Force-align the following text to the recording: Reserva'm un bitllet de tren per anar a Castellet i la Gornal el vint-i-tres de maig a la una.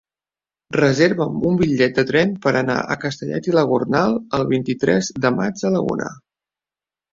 Reserva'm 0.77 1.35
un 1.49 1.59
bitllet 1.59 1.99
de 1.99 2.05
tren 2.13 2.33
per 2.47 2.55
anar 2.63 2.79
a 2.81 2.97
Castellet 3.05 3.51
i 3.51 3.55
la 3.59 3.65
Gornal 3.75 4.19
el 4.41 4.49
vint-i-tres 4.57 5.13
de 5.29 5.35
maig 5.39 5.65
a 5.69 5.75
la 5.79 5.87
una. 5.95 6.11